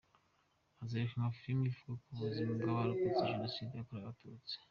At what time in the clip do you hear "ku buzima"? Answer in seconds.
2.03-2.51